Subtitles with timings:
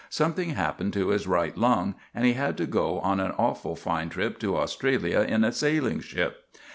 [0.09, 4.09] something happened to his right lung, and he had to go on an awful fine
[4.09, 6.47] trip to Australia in a sailing ship.